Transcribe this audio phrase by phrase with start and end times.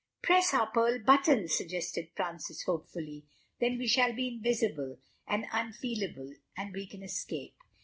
[0.23, 3.23] "Press our pearl buttons," suggested Francis hopefully.
[3.59, 7.53] "Then we shall be invisible and unfeelable and we can escape."